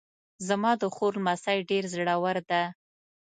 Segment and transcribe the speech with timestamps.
[0.47, 2.63] زما د خور لمسی ډېر زړور ده